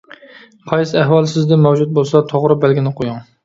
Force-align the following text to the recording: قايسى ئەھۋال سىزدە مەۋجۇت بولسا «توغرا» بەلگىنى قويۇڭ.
قايسى 0.71 0.97
ئەھۋال 1.03 1.29
سىزدە 1.35 1.61
مەۋجۇت 1.67 1.95
بولسا 2.01 2.25
«توغرا» 2.35 2.61
بەلگىنى 2.67 2.99
قويۇڭ. 3.01 3.25